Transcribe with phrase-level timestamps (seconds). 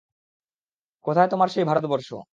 [1.05, 2.09] কোথায় তোমার সেই ভারতবর্ষ?